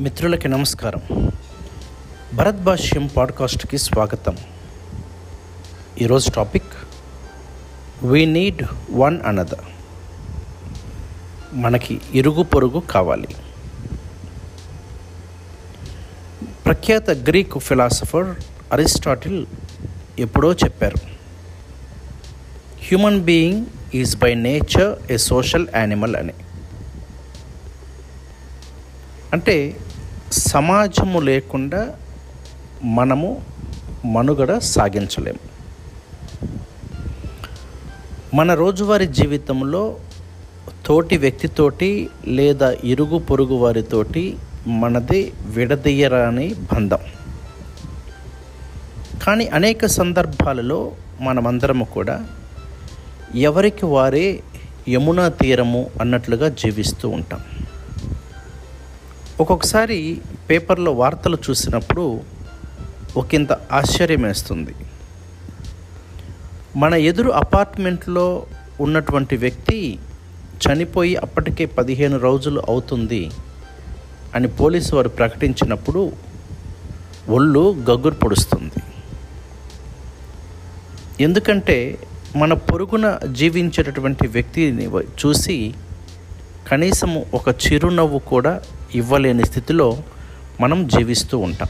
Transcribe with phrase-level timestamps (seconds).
[0.00, 1.30] మిత్రులకి నమస్కారం.
[2.34, 4.36] భరత్ భాష్యం పాడ్కాస్ట్కి స్వాగతం.
[6.00, 6.72] ఈరోజు topic
[8.02, 9.60] we need one another
[11.52, 13.28] మనకి ఇరుగు పొరుగు కావాలి.
[16.64, 18.34] ప్రఖ్యాత గ్రీక్ ఫిలాసఫర్
[18.72, 19.46] అరిస్టాటిల్
[20.18, 20.96] ఎప్పుడో చెప్పారు
[22.88, 26.32] human being is by nature a social animal అని.
[29.32, 29.80] అంటే
[30.52, 31.80] సమాజము లేకుండా
[32.96, 33.28] మనము
[34.04, 35.42] మనుగడ సాగించలేము.
[38.36, 39.82] మన రోజువారీ జీవితంలో
[40.86, 41.90] తోటి వ్యక్తితోటి
[42.26, 44.24] లేదా ఇరుగు పొరుగు వారితోటి
[44.66, 47.02] మనది విడదీయరాని బంధం.
[49.22, 50.80] కానీ అనేక సందర్భాలలో
[51.20, 52.16] మనమందరము కూడా
[53.34, 54.26] ఎవరికి వారే
[54.88, 57.40] యమునా తీరము అన్నట్లుగా జీవిస్తూ ఉంటాం.
[59.40, 62.20] ఒక్కొక్కసారి పేపర్లో వార్తలు చూసినప్పుడు
[63.16, 64.72] ఒకంత ఆశ్చర్యం వేస్తుంది.
[66.76, 68.46] మన ఎదురు అపార్ట్మెంట్లో
[68.80, 69.98] ఉన్నటువంటి వ్యక్తి
[70.64, 73.30] చనిపోయి అప్పటికే పదిహేను రోజులు అవుతుంది
[74.34, 76.12] అని పోలీసు వారు ప్రకటించినప్పుడు
[77.28, 78.82] ఒళ్ళు గగ్గురు పొడుస్తుంది.
[81.24, 81.98] ఎందుకంటే
[82.36, 84.88] మన పొరుగున జీవించేటటువంటి వ్యక్తిని
[85.20, 85.74] చూసి
[86.68, 88.60] కనీసం ఒక చిరునవ్వు కూడా
[88.94, 90.02] ఇవ్వలేని స్థితిలో
[90.60, 91.68] మనం జీవిస్తూ ఉంటాం.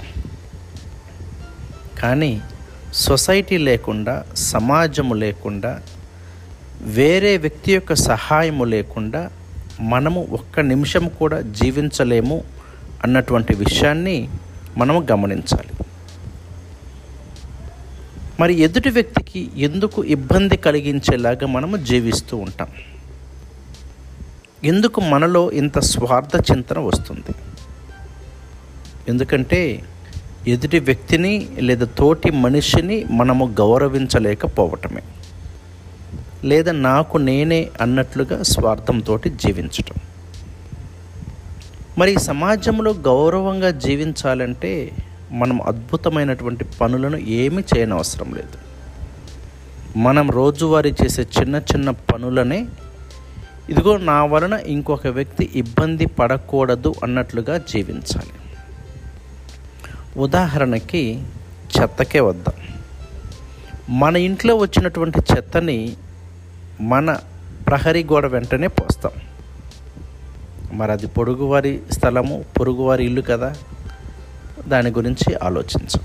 [1.99, 2.41] కానీ
[2.95, 5.81] సొసైటీ లేకుండా సమాజము లేకుండా
[6.81, 9.31] వేరే వ్యక్తి యొక్క సహాయము లేకుండా
[9.81, 12.45] మనము ఒక్క నిమిషం కూడా జీవించలేము
[13.05, 14.29] అన్నటువంటి విషయాన్ని
[14.77, 15.85] మనము గమనించాలి.
[18.41, 22.69] మరి ఎదుటి వ్యక్తికి ఎందుకు ఇబ్బంది కలిగించేలాగా మనము జీవిస్తూ ఉంటాం?
[24.65, 27.35] ఎందుకు మనలో ఇంత స్వార్థ చింతన వస్తుంది?
[29.09, 29.83] ఎందుకంటే
[30.49, 35.03] ఎదుటి వ్యక్తిని లేదా తోటి మనిషిని మనము గౌరవించలేకపోవటమే.
[36.45, 39.95] లేదా నాకు నేనే అన్నట్లుగా స్వార్థంతో జీవించటం.
[41.99, 44.91] మరి సమాజంలో గౌరవంగా జీవించాలంటే
[45.31, 48.59] మనం అద్భుతమైనటువంటి పనులను ఏమీ చేయనవసరం లేదు.
[49.99, 52.67] మనం రోజువారీ చేసే చిన్న చిన్న పనులనే
[53.69, 58.31] ఇదిగో నా వలన ఇంకొక వ్యక్తి ఇబ్బంది పడకూడదు అన్నట్లుగా జీవించాలి.
[60.21, 61.23] ఉదాహరణకి
[61.81, 62.69] చెత్తకే వద్దాం.
[63.99, 65.97] మన ఇంట్లో వచ్చినటువంటి చెత్తని
[66.81, 67.19] మన
[67.67, 69.13] ప్రహరీ గోడ వెంటనే పోస్తాం.
[70.73, 73.55] మరి అది పొరుగువారి స్థలము పొరుగువారి ఇల్లు కదా?
[74.69, 76.01] దాని గురించి ఆలోచించం.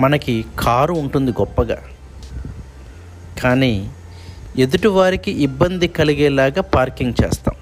[0.00, 1.78] మనకి కారు ఉంటుంది గొప్పగా.
[3.42, 3.90] కానీ
[4.58, 7.54] ఎదుటివారికి ఇబ్బంది కలిగేలాగా పార్కింగ్ చేస్తాం.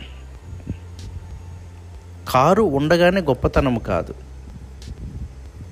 [2.29, 4.15] కారు ఉండగానే గొప్పతనం కాదు.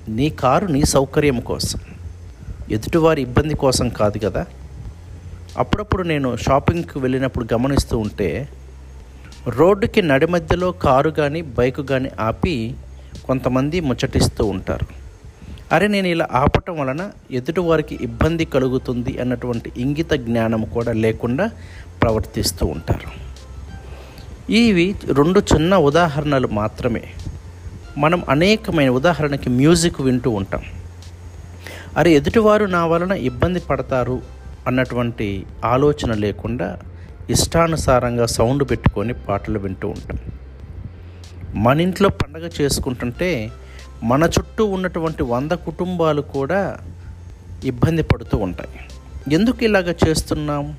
[0.09, 1.79] నీ కారు నీ సౌకర్యం కోసం.
[2.71, 4.45] ఎదుటివారి ఇబ్బంది కోసం కాదు కదా.
[5.57, 8.49] అప్పుడప్పుడు నేను షాపింగ్కి వెళ్ళినప్పుడు గమనిస్తూ ఉంటే
[9.47, 12.75] రోడ్డుకి నడి మధ్యలో కారు కానీ బైక్ కానీ ఆపి
[13.25, 15.04] కొంతమంది ముచ్చటిస్తూ ఉంటారు.
[15.71, 21.49] అరే నేను ఇలా ఆపటం వలన ఎదుటివారికి ఇబ్బంది కలుగుతుంది అన్నటువంటి ఇంగిత జ్ఞానం కూడా లేకుండా
[22.01, 23.25] ప్రవర్తిస్తూ ఉంటారు.
[24.51, 27.03] ఇవి రెండు చిన్న ఉదాహరణలు మాత్రమే.
[27.97, 30.63] మనం అనేకమైన ఉదాహరణకి మ్యూజిక్ వింటూ ఉంటాం.
[31.97, 34.21] అరే ఎదుటివారు నా వలన ఇబ్బంది పడతారు
[34.67, 36.79] అన్నటువంటి ఆలోచన లేకుండా
[37.29, 40.17] ఇష్టానుసారంగా సౌండ్ పెట్టుకొని పాటలు వింటూ ఉంటాం.
[41.63, 43.51] మన ఇంట్లో పండగ చేసుకుంటుంటే
[44.05, 46.77] మన చుట్టూ ఉన్నటువంటి వంద కుటుంబాలు కూడా
[47.63, 48.69] ఇబ్బంది పడుతూ ఉంటాయి.
[49.35, 50.77] ఎందుకు ఇలాగ చేస్తున్నాం?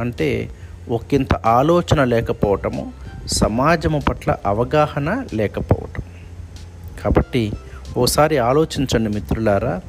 [0.00, 0.50] అంటే
[0.88, 2.92] ఒకంత ఆలోచన లేకపోవటము
[3.26, 6.02] సమాజము పట్ల అవగాహన లేకపోవటం.
[7.04, 7.52] కాబట్టి
[7.96, 9.80] ఓసారి ఆలోచించండి మిత్రులారా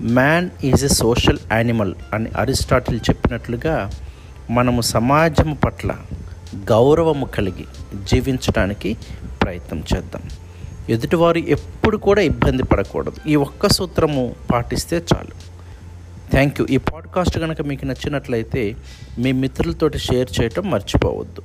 [0.00, 3.90] man is a social animal అని అరిస్టాటిల్ చెప్పినట్లుగా
[4.50, 5.96] మనము సమాజం పట్ల
[6.70, 7.64] గౌరవము కలిగి
[8.04, 8.96] జీవించడానికి
[9.42, 10.22] ప్రయత్నం చేద్దాం.
[10.90, 13.28] ఎదుటివారు ఎప్పుడు కూడా ఇబ్బంది పడకూడదు.
[13.28, 15.46] ఈ ఒక్క సూత్రము పాటిస్తే చాలు.
[16.32, 18.76] థ్యాంక్ యూ ఈ పాడ్కాస్ట్ కనుక మీకు నచ్చినట్లయితే
[19.18, 21.42] మీ మిత్రులతోటి షేర్ చేయటం మర్చిపోవద్దు.